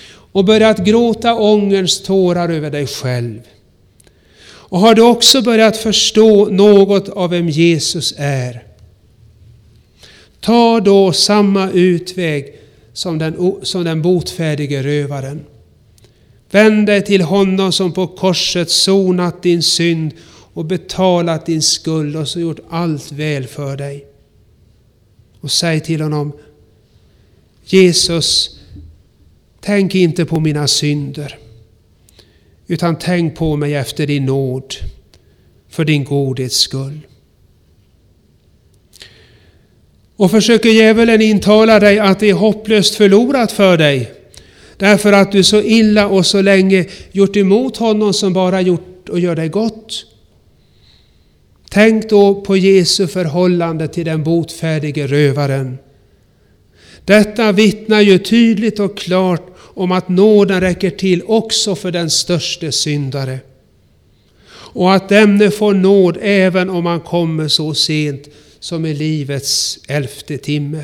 och 0.09 0.45
börjat 0.45 0.77
gråta 0.77 1.35
ångerns 1.35 2.03
tårar 2.03 2.49
över 2.49 2.71
dig 2.71 2.87
själv? 2.87 3.39
Och 4.69 4.79
har 4.79 4.95
du 4.95 5.01
också 5.01 5.41
börjat 5.41 5.77
förstå 5.77 6.45
något 6.45 7.09
av 7.09 7.29
vem 7.29 7.49
Jesus 7.49 8.13
är? 8.17 8.63
Ta 10.39 10.79
då 10.79 11.13
samma 11.13 11.71
utväg 11.71 12.55
som 12.93 13.17
den, 13.17 13.55
som 13.63 13.83
den 13.83 14.01
botfärdige 14.01 14.83
rövaren. 14.83 15.45
Vänd 16.51 16.87
dig 16.87 17.01
till 17.05 17.21
honom 17.21 17.71
som 17.71 17.91
på 17.91 18.07
korset 18.07 18.69
sonat 18.69 19.43
din 19.43 19.63
synd 19.63 20.13
och 20.53 20.65
betalat 20.65 21.45
din 21.45 21.61
skuld 21.61 22.15
och 22.15 22.27
så 22.27 22.39
gjort 22.39 22.59
allt 22.69 23.11
väl 23.11 23.47
för 23.47 23.77
dig. 23.77 24.05
Och 25.41 25.51
säg 25.51 25.79
till 25.79 26.01
honom 26.01 26.31
Jesus, 27.65 28.59
tänk 29.61 29.95
inte 29.95 30.25
på 30.25 30.39
mina 30.39 30.67
synder 30.67 31.37
utan 32.67 32.95
tänk 32.99 33.35
på 33.35 33.55
mig 33.55 33.75
efter 33.75 34.07
din 34.07 34.25
nåd 34.25 34.75
för 35.69 35.85
din 35.85 36.03
godhets 36.03 36.57
skull. 36.57 36.99
Och 40.15 40.31
försöker 40.31 40.69
djävulen 40.69 41.21
intala 41.21 41.79
dig 41.79 41.99
att 41.99 42.19
det 42.19 42.29
är 42.29 42.33
hopplöst 42.33 42.95
förlorat 42.95 43.51
för 43.51 43.77
dig 43.77 44.16
därför 44.77 45.13
att 45.13 45.31
du 45.31 45.43
så 45.43 45.61
illa 45.61 46.07
och 46.07 46.25
så 46.25 46.41
länge 46.41 46.85
gjort 47.11 47.35
emot 47.35 47.77
honom 47.77 48.13
som 48.13 48.33
bara 48.33 48.61
gjort 48.61 49.09
och 49.09 49.19
gör 49.19 49.35
dig 49.35 49.49
gott. 49.49 50.05
Tänk 51.69 52.09
då 52.09 52.41
på 52.41 52.57
Jesu 52.57 53.07
förhållande 53.07 53.87
till 53.87 54.05
den 54.05 54.23
botfärdige 54.23 55.07
rövaren. 55.07 55.77
Detta 57.05 57.51
vittnar 57.51 58.01
ju 58.01 58.19
tydligt 58.19 58.79
och 58.79 58.97
klart 58.97 59.47
om 59.57 59.91
att 59.91 60.09
nåden 60.09 60.61
räcker 60.61 60.89
till 60.89 61.23
också 61.27 61.75
för 61.75 61.91
den 61.91 62.09
störste 62.09 62.71
syndare. 62.71 63.39
Och 64.49 64.93
att 64.93 65.09
denne 65.09 65.51
får 65.51 65.73
nåd 65.73 66.17
även 66.21 66.69
om 66.69 66.85
han 66.85 66.99
kommer 66.99 67.47
så 67.47 67.73
sent 67.73 68.27
som 68.59 68.85
i 68.85 68.93
livets 68.93 69.79
elfte 69.87 70.37
timme. 70.37 70.83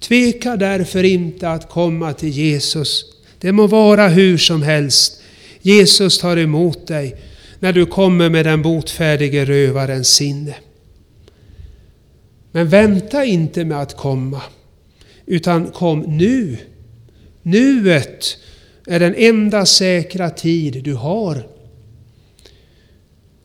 Tveka 0.00 0.56
därför 0.56 1.04
inte 1.04 1.50
att 1.50 1.68
komma 1.68 2.12
till 2.12 2.28
Jesus. 2.28 3.04
Det 3.38 3.52
må 3.52 3.66
vara 3.66 4.08
hur 4.08 4.38
som 4.38 4.62
helst. 4.62 5.22
Jesus 5.60 6.18
tar 6.18 6.36
emot 6.36 6.86
dig 6.86 7.16
när 7.58 7.72
du 7.72 7.86
kommer 7.86 8.30
med 8.30 8.46
den 8.46 8.62
botfärdige 8.62 9.44
rövarens 9.44 10.08
sinne. 10.08 10.54
Men 12.52 12.68
vänta 12.68 13.24
inte 13.24 13.64
med 13.64 13.80
att 13.80 13.96
komma, 13.96 14.42
utan 15.26 15.66
kom 15.66 16.00
nu. 16.00 16.56
Nuet 17.42 18.38
är 18.86 19.00
den 19.00 19.14
enda 19.14 19.66
säkra 19.66 20.30
tid 20.30 20.84
du 20.84 20.94
har. 20.94 21.46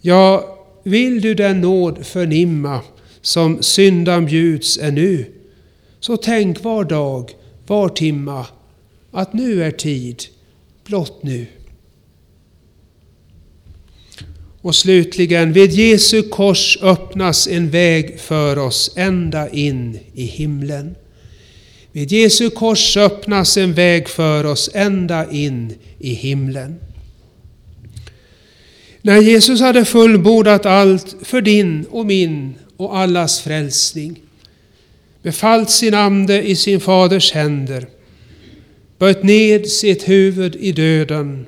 Ja, 0.02 0.58
vill 0.84 1.22
du 1.22 1.34
den 1.34 1.62
nåd 1.62 2.06
förnimma 2.06 2.82
som 3.22 3.64
syndan 3.64 4.26
bjuds 4.26 4.78
är 4.78 4.92
nu, 4.92 5.26
så 6.02 6.18
tänk 6.18 6.64
var 6.64 6.84
dag, 6.84 7.32
var 7.68 7.90
timma, 7.90 8.46
att 9.12 9.34
nu 9.34 9.64
är 9.64 9.72
tid, 9.72 10.24
blott 10.86 11.24
nu. 11.24 11.46
Och 14.62 14.76
slutligen, 14.76 15.54
vid 15.54 15.72
Jesu 15.72 16.24
kors 16.24 16.78
öppnas 16.82 17.48
en 17.48 17.70
väg 17.70 18.20
för 18.20 18.58
oss 18.58 18.94
ända 18.96 19.50
in 19.50 20.00
i 20.14 20.24
himlen. 20.24 20.96
Vid 21.92 22.12
Jesu 22.12 22.50
kors 22.50 22.98
öppnas 22.98 23.58
en 23.58 23.74
väg 23.74 24.10
för 24.10 24.46
oss 24.46 24.70
ända 24.74 25.32
in 25.32 25.74
i 26.00 26.14
himlen. 26.14 26.80
När 29.02 29.22
Jesus 29.22 29.62
hade 29.62 29.86
fullbordat 29.86 30.66
allt 30.66 31.16
för 31.22 31.42
din 31.42 31.86
och 31.90 32.06
min 32.06 32.54
och 32.78 32.98
allas 32.98 33.42
frälsning, 33.42 34.20
befallt 35.22 35.70
sin 35.70 35.94
ande 35.94 36.48
i 36.48 36.56
sin 36.56 36.80
faders 36.80 37.32
händer, 37.32 37.88
böjt 38.98 39.24
ned 39.24 39.68
sitt 39.68 40.10
huvud 40.10 40.56
i 40.56 40.72
döden 40.72 41.46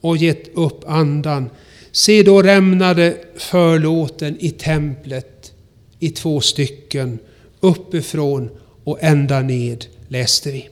och 0.00 0.16
gett 0.16 0.54
upp 0.54 0.84
andan, 0.86 1.50
se 1.92 2.22
då 2.22 2.42
rämnade 2.42 3.16
förlåten 3.36 4.36
i 4.40 4.50
templet 4.50 5.52
i 6.00 6.10
två 6.10 6.40
stycken, 6.40 7.18
uppifrån 7.60 8.50
och 8.84 8.98
ända 9.00 9.40
ned, 9.40 9.84
läste 10.08 10.50
vi. 10.50 10.68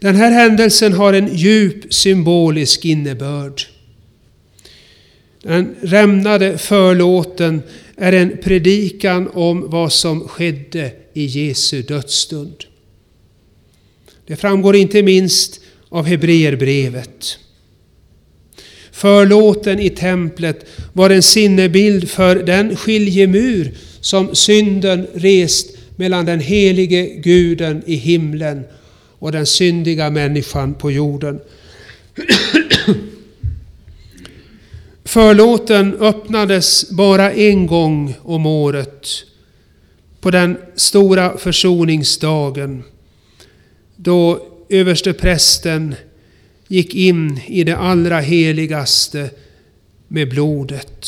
Den 0.00 0.16
här 0.16 0.30
händelsen 0.30 0.92
har 0.92 1.12
en 1.12 1.36
djup 1.36 1.94
symbolisk 1.94 2.84
innebörd. 2.84 3.62
Den 5.42 5.76
rämnade 5.82 6.58
förlåten 6.58 7.62
är 7.98 8.12
en 8.12 8.38
predikan 8.42 9.30
om 9.34 9.70
vad 9.70 9.92
som 9.92 10.28
skedde 10.28 10.92
i 11.14 11.24
Jesu 11.24 11.82
dödsstund. 11.82 12.64
Det 14.26 14.36
framgår 14.36 14.76
inte 14.76 15.02
minst 15.02 15.60
av 15.88 16.06
Hebreerbrevet. 16.06 17.38
Förlåten 18.92 19.80
i 19.80 19.90
templet 19.90 20.66
var 20.92 21.10
en 21.10 21.22
sinnebild 21.22 22.10
för 22.10 22.36
den 22.36 22.76
skiljemur 22.76 23.74
som 24.00 24.34
synden 24.34 25.06
rest 25.14 25.76
mellan 25.96 26.26
den 26.26 26.40
helige 26.40 27.06
guden 27.06 27.82
i 27.86 27.94
himlen 27.94 28.64
och 29.18 29.32
den 29.32 29.46
syndiga 29.46 30.10
människan 30.10 30.74
på 30.74 30.90
jorden. 30.90 31.40
Förlåten 35.08 35.94
öppnades 35.94 36.90
bara 36.90 37.32
en 37.32 37.66
gång 37.66 38.14
om 38.22 38.46
året 38.46 39.06
på 40.20 40.30
den 40.30 40.56
stora 40.74 41.38
försoningsdagen 41.38 42.82
då 43.96 44.46
översteprästen 44.68 45.94
gick 46.66 46.94
in 46.94 47.40
i 47.46 47.64
det 47.64 47.76
allra 47.76 48.20
heligaste 48.20 49.30
med 50.08 50.30
blodet. 50.30 51.06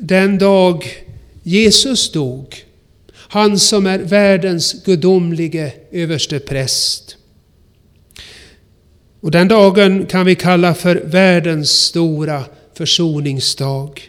Den 0.00 0.38
dag 0.38 0.84
Jesus 1.42 2.12
dog, 2.12 2.64
han 3.12 3.58
som 3.58 3.86
är 3.86 3.98
världens 3.98 4.84
gudomlige 4.84 5.72
överstepräst. 5.90 7.16
Och 9.20 9.30
den 9.30 9.48
dagen 9.48 10.06
kan 10.06 10.26
vi 10.26 10.34
kalla 10.34 10.74
för 10.74 10.96
världens 11.04 11.70
stora 11.70 12.44
försoningsdag. 12.74 14.00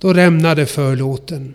Då 0.00 0.12
rämnade 0.12 0.66
förlåten. 0.66 1.54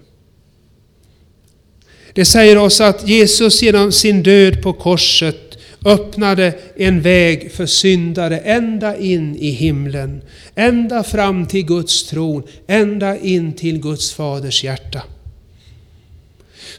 Det 2.14 2.26
säger 2.26 2.58
oss 2.58 2.82
att 2.82 3.08
Jesus 3.08 3.62
genom 3.62 3.92
sin 3.92 4.24
död 4.24 4.62
på 4.62 4.74
korset 4.74 5.58
öppnade 5.86 6.54
en 6.76 7.02
väg 7.02 7.52
för 7.52 7.66
syndare 7.66 8.38
ända 8.38 8.98
in 8.98 9.36
i 9.36 9.50
himlen. 9.50 10.22
Ända 10.56 11.04
fram 11.04 11.46
till 11.46 11.66
Guds 11.66 12.08
tron, 12.10 12.44
ända 12.68 13.18
in 13.18 13.54
till 13.54 13.82
Guds 13.82 14.14
faders 14.14 14.64
hjärta. 14.64 15.04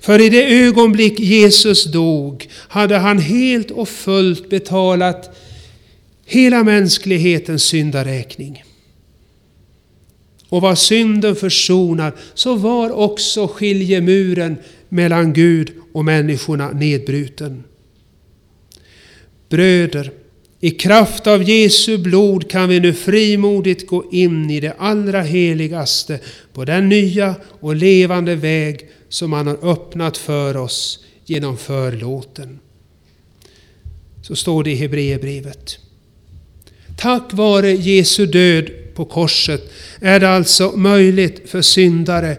För 0.03 0.21
i 0.21 0.29
det 0.29 0.65
ögonblick 0.65 1.21
Jesus 1.21 1.85
dog 1.85 2.49
hade 2.69 2.99
han 2.99 3.19
helt 3.19 3.71
och 3.71 3.89
fullt 3.89 4.51
betalat 4.51 5.39
hela 6.27 6.65
mänsklighetens 6.65 7.63
syndaräkning. 7.63 8.65
Och 10.49 10.63
var 10.63 10.75
synden 10.75 11.37
försonad 11.37 12.13
så 12.35 12.55
var 12.55 12.91
också 12.91 13.49
skiljemuren 13.49 14.57
mellan 14.89 15.33
Gud 15.33 15.73
och 15.93 16.05
människorna 16.05 16.71
nedbruten. 16.71 17.65
Bröder, 19.49 20.11
i 20.61 20.71
kraft 20.71 21.27
av 21.27 21.43
Jesu 21.43 21.99
blod 21.99 22.51
kan 22.51 22.69
vi 22.69 22.81
nu 22.81 22.93
frimodigt 22.93 23.87
gå 23.87 24.05
in 24.13 24.51
i 24.51 24.61
det 24.61 24.75
allra 24.79 25.23
heligaste 25.23 26.19
på 26.53 26.65
den 26.65 26.89
nya 26.89 27.35
och 27.61 27.77
levande 27.77 28.37
väg 28.37 28.89
som 29.13 29.33
han 29.33 29.47
har 29.47 29.71
öppnat 29.73 30.17
för 30.17 30.57
oss 30.57 31.05
genom 31.25 31.57
förlåten. 31.57 32.59
Så 34.23 34.37
står 34.37 34.65
det 34.65 34.71
i 34.71 34.75
Hebreerbrevet. 34.75 35.79
Tack 36.99 37.33
vare 37.33 37.71
Jesu 37.71 38.27
död 38.27 38.71
på 38.95 39.05
korset 39.05 39.73
är 40.01 40.21
det 40.21 40.29
alltså 40.29 40.73
möjligt 40.77 41.51
för 41.51 41.63
syndare 41.63 42.37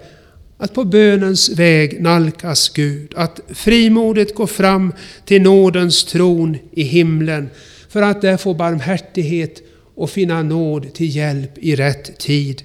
att 0.58 0.74
på 0.74 0.84
bönens 0.84 1.50
väg 1.50 2.02
nalkas 2.02 2.70
Gud, 2.70 3.14
att 3.16 3.40
frimodigt 3.50 4.36
gå 4.36 4.48
fram 4.48 4.94
till 5.26 5.42
nådens 5.42 6.04
tron 6.04 6.58
i 6.72 6.84
himlen 6.84 7.50
för 7.90 8.02
att 8.02 8.22
där 8.22 8.38
få 8.38 8.54
barmhärtighet 8.54 9.62
och 9.96 10.10
finna 10.10 10.44
nåd 10.44 10.94
till 10.94 11.16
hjälp 11.16 11.58
i 11.58 11.76
rätt 11.76 12.20
tid. 12.20 12.64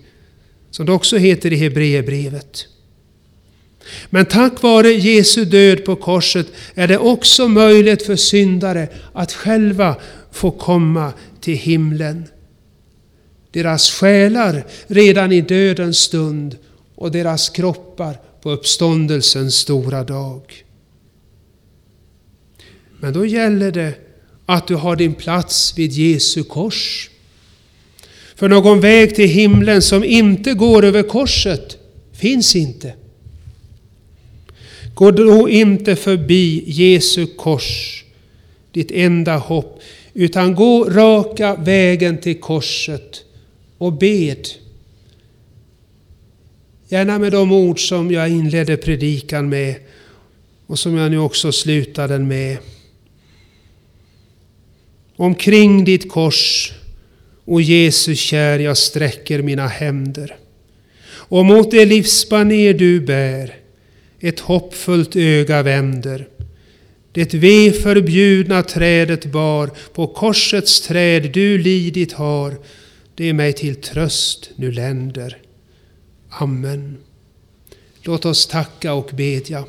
Som 0.71 0.87
det 0.87 0.93
också 0.93 1.17
heter 1.17 1.53
i 1.53 1.57
Hebreerbrevet. 1.57 2.67
Men 4.11 4.27
tack 4.27 4.63
vare 4.63 4.89
Jesu 4.89 5.45
död 5.45 5.85
på 5.85 5.97
korset 5.97 6.47
är 6.75 6.89
det 6.89 6.99
också 6.99 7.49
möjligt 7.49 8.03
för 8.03 8.17
syndare 8.17 8.89
att 9.13 9.33
själva 9.33 9.97
få 10.33 10.51
komma 10.51 11.13
till 11.41 11.57
himlen. 11.57 12.25
Deras 13.51 13.91
själar 13.91 14.67
redan 14.87 15.33
i 15.33 15.41
dödens 15.41 15.99
stund 15.99 16.57
och 16.95 17.11
deras 17.11 17.49
kroppar 17.49 18.21
på 18.43 18.51
uppståndelsens 18.51 19.55
stora 19.55 20.05
dag. 20.05 20.43
Men 23.01 23.13
då 23.13 23.27
gäller 23.27 23.73
det 23.73 23.95
att 24.47 24.67
du 24.67 24.75
har 24.75 24.97
din 24.97 25.15
plats 25.15 25.79
vid 25.79 25.93
Jesu 25.93 26.45
kors. 26.45 27.11
För 28.35 28.49
någon 28.49 28.81
väg 28.81 29.15
till 29.15 29.29
himlen 29.29 29.83
som 29.83 30.05
inte 30.05 30.55
går 30.55 30.85
över 30.85 31.03
korset 31.03 31.77
finns 32.13 32.57
inte. 32.57 32.95
Gå 34.99 35.11
då 35.11 35.49
inte 35.49 35.97
förbi 35.97 36.65
Jesu 36.67 37.27
kors, 37.27 38.05
ditt 38.73 38.91
enda 38.91 39.37
hopp, 39.37 39.81
utan 40.15 40.55
gå 40.55 40.85
raka 40.85 41.55
vägen 41.55 42.19
till 42.19 42.41
korset 42.41 43.25
och 43.79 43.93
bed. 43.93 44.49
Gärna 46.89 47.19
med 47.19 47.33
de 47.33 47.53
ord 47.53 47.89
som 47.89 48.11
jag 48.11 48.29
inledde 48.29 48.77
predikan 48.77 49.49
med 49.49 49.75
och 50.67 50.79
som 50.79 50.97
jag 50.97 51.11
nu 51.11 51.19
också 51.19 51.53
slutar 51.53 52.09
den 52.09 52.29
med. 52.29 52.59
Omkring 55.17 55.85
ditt 55.85 56.11
kors, 56.11 56.73
o 57.45 57.61
Jesus 57.61 58.19
kär, 58.19 58.59
jag 58.59 58.77
sträcker 58.77 59.43
mina 59.43 59.67
händer. 59.67 60.37
Och 61.09 61.45
mot 61.45 61.71
det 61.71 61.85
livsbaner 61.85 62.75
du 62.75 63.01
bär, 63.01 63.55
ett 64.21 64.41
hoppfullt 64.41 65.17
öga 65.17 65.63
vänder. 65.63 66.29
Det 67.13 67.35
ve 67.35 67.73
förbjudna 67.73 68.63
trädet 68.63 69.27
bar, 69.27 69.71
på 69.93 70.07
korsets 70.07 70.81
träd 70.81 71.31
du 71.33 71.59
lidit 71.59 72.13
har, 72.13 72.55
det 73.15 73.33
mig 73.33 73.53
till 73.53 73.77
tröst 73.77 74.51
nu 74.57 74.73
länder. 74.73 75.39
Amen. 76.29 76.97
Låt 78.03 78.25
oss 78.25 78.47
tacka 78.47 78.93
och 78.93 79.11
bedja. 79.15 79.65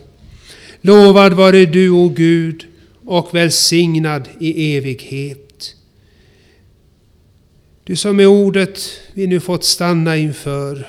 Lovad 0.81 1.33
vare 1.33 1.65
du, 1.65 1.89
o 1.89 2.09
Gud, 2.09 2.65
och 3.05 3.35
välsignad 3.35 4.29
i 4.39 4.77
evighet. 4.77 5.75
Du 7.83 7.95
som 7.95 8.19
är 8.19 8.25
ordet 8.25 8.79
vi 9.13 9.27
nu 9.27 9.39
fått 9.39 9.63
stanna 9.63 10.17
inför, 10.17 10.87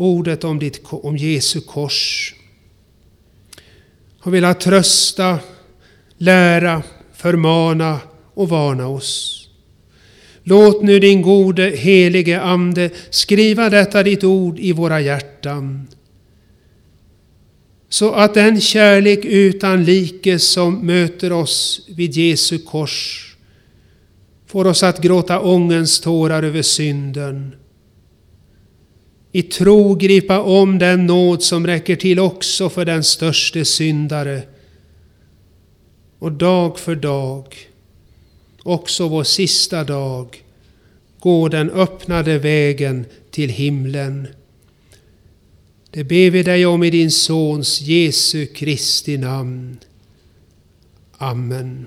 ordet 0.00 0.44
om, 0.44 0.58
ditt, 0.58 0.80
om 0.90 1.16
Jesu 1.16 1.60
kors, 1.60 2.34
har 4.18 4.32
velat 4.32 4.60
trösta, 4.60 5.38
lära, 6.16 6.82
förmana 7.14 8.00
och 8.34 8.48
varna 8.48 8.88
oss. 8.88 9.36
Låt 10.42 10.82
nu 10.82 10.98
din 10.98 11.22
gode 11.22 11.70
helige 11.70 12.40
Ande 12.40 12.90
skriva 13.10 13.70
detta 13.70 14.02
ditt 14.02 14.24
ord 14.24 14.58
i 14.58 14.72
våra 14.72 15.00
hjärtan. 15.00 15.88
Så 17.88 18.12
att 18.12 18.34
den 18.34 18.60
kärlek 18.60 19.24
utan 19.24 19.84
like 19.84 20.38
som 20.38 20.86
möter 20.86 21.32
oss 21.32 21.86
vid 21.88 22.16
Jesu 22.16 22.58
kors 22.58 23.26
får 24.46 24.66
oss 24.66 24.82
att 24.82 25.02
gråta 25.02 25.40
ångens 25.40 26.00
tårar 26.00 26.42
över 26.42 26.62
synden. 26.62 27.54
I 29.32 29.42
tro 29.42 29.94
gripa 29.94 30.40
om 30.40 30.78
den 30.78 31.06
nåd 31.06 31.42
som 31.42 31.66
räcker 31.66 31.96
till 31.96 32.18
också 32.18 32.68
för 32.68 32.84
den 32.84 33.04
störste 33.04 33.64
syndare. 33.64 34.42
Och 36.18 36.32
dag 36.32 36.78
för 36.78 36.96
dag 36.96 37.70
också 38.62 39.08
vår 39.08 39.24
sista 39.24 39.84
dag, 39.84 40.44
gå 41.20 41.48
den 41.48 41.70
öppnade 41.70 42.38
vägen 42.38 43.04
till 43.30 43.50
himlen. 43.50 44.28
Det 45.90 46.04
ber 46.04 46.30
vi 46.30 46.42
dig 46.42 46.66
om 46.66 46.82
i 46.82 46.90
din 46.90 47.10
Sons 47.10 47.80
Jesu 47.80 48.46
Kristi 48.46 49.18
namn. 49.18 49.78
Amen. 51.18 51.86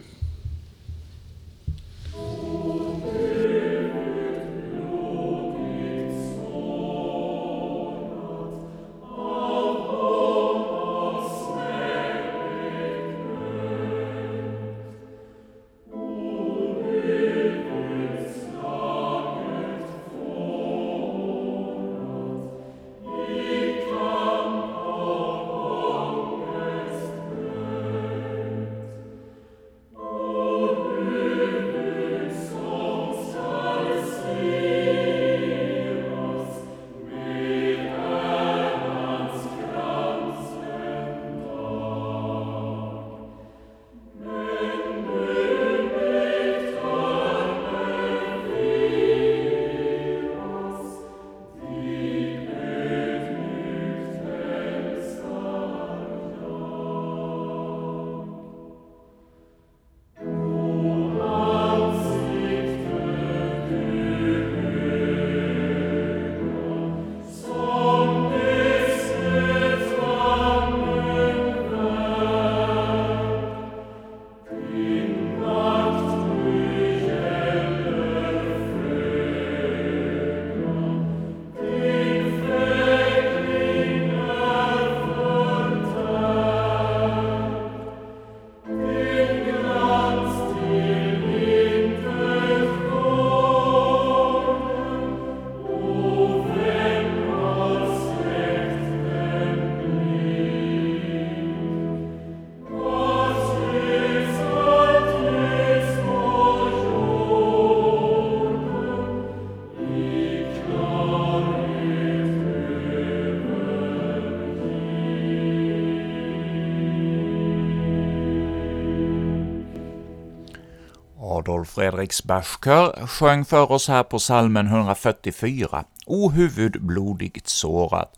Adolf 121.44 121.70
Fredriks 121.70 122.24
Bachkör 122.24 123.08
sjöng 123.08 123.46
för 123.46 123.72
oss 123.72 123.88
här 123.88 124.04
på 124.04 124.20
salmen 124.20 124.68
144, 124.68 125.84
O 126.06 126.30
huvud 126.30 126.86
blodigt 126.86 127.48
sårat. 127.48 128.16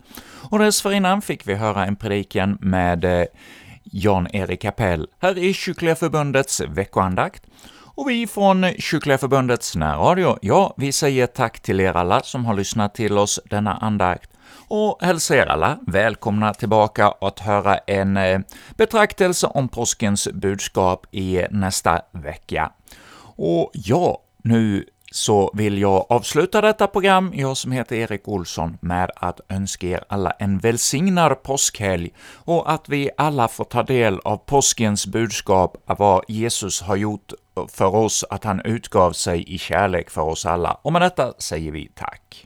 Och 0.50 0.58
dessförinnan 0.58 1.22
fick 1.22 1.48
vi 1.48 1.54
höra 1.54 1.86
en 1.86 1.96
predikan 1.96 2.58
med 2.60 3.04
eh, 3.04 3.26
Jan-Erik 3.82 4.64
Appell 4.64 5.06
här 5.18 5.38
i 5.38 5.54
Kyrkliga 5.54 5.96
Förbundets 5.96 6.60
veckoandakt. 6.60 7.42
Och 7.94 8.10
vi 8.10 8.26
från 8.26 8.72
Kyrkliga 8.78 9.18
Förbundets 9.18 9.76
närradio, 9.76 10.38
ja, 10.42 10.74
vi 10.76 10.92
säger 10.92 11.26
tack 11.26 11.60
till 11.60 11.80
er 11.80 11.96
alla 11.96 12.20
som 12.20 12.44
har 12.44 12.54
lyssnat 12.54 12.94
till 12.94 13.18
oss 13.18 13.40
denna 13.50 13.76
andakt 13.76 14.30
och 14.68 14.98
hälsar 15.00 15.34
er 15.34 15.46
alla 15.46 15.78
välkomna 15.86 16.54
tillbaka 16.54 17.14
att 17.20 17.40
höra 17.40 17.78
en 17.78 18.16
eh, 18.16 18.40
betraktelse 18.76 19.46
om 19.46 19.68
påskens 19.68 20.28
budskap 20.32 21.06
i 21.10 21.42
nästa 21.50 22.02
vecka. 22.12 22.72
Och 23.36 23.70
ja, 23.74 24.22
nu 24.44 24.84
så 25.12 25.50
vill 25.54 25.78
jag 25.78 26.06
avsluta 26.08 26.60
detta 26.60 26.86
program, 26.86 27.32
jag 27.34 27.56
som 27.56 27.72
heter 27.72 27.96
Erik 27.96 28.28
Olsson, 28.28 28.78
med 28.80 29.10
att 29.16 29.40
önska 29.48 29.86
er 29.86 30.04
alla 30.08 30.30
en 30.30 30.58
välsignad 30.58 31.42
påskhelg 31.42 32.10
och 32.34 32.72
att 32.72 32.88
vi 32.88 33.10
alla 33.16 33.48
får 33.48 33.64
ta 33.64 33.82
del 33.82 34.20
av 34.24 34.36
påskens 34.36 35.06
budskap, 35.06 35.76
av 35.86 35.98
vad 35.98 36.24
Jesus 36.28 36.82
har 36.82 36.96
gjort 36.96 37.32
för 37.68 37.94
oss, 37.94 38.24
att 38.30 38.44
han 38.44 38.60
utgav 38.64 39.12
sig 39.12 39.54
i 39.54 39.58
kärlek 39.58 40.10
för 40.10 40.22
oss 40.22 40.46
alla. 40.46 40.72
Och 40.82 40.92
med 40.92 41.02
detta 41.02 41.32
säger 41.38 41.72
vi 41.72 41.88
tack. 41.94 42.45